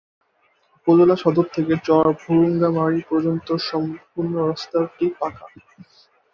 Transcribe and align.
উপজেলা 0.75 1.15
সদর 1.15 1.45
হতে 1.47 1.75
চর 1.87 2.05
ভূরুঙ্গামারী 2.21 3.01
পর্যন্ত 3.09 3.47
সম্পূর্ণ 3.69 4.33
রাস্তাটি 4.49 5.05
পাকা। 5.19 5.45